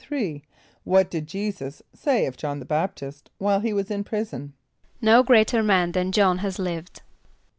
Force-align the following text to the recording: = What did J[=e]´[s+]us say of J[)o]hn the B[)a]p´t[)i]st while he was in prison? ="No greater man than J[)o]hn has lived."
= 0.47 0.53
What 0.83 1.11
did 1.11 1.27
J[=e]´[s+]us 1.27 1.83
say 1.93 2.25
of 2.25 2.35
J[)o]hn 2.35 2.57
the 2.57 2.65
B[)a]p´t[)i]st 2.65 3.29
while 3.37 3.59
he 3.59 3.71
was 3.71 3.91
in 3.91 4.03
prison? 4.03 4.53
="No 4.99 5.21
greater 5.21 5.61
man 5.61 5.91
than 5.91 6.11
J[)o]hn 6.11 6.39
has 6.39 6.57
lived." 6.57 7.03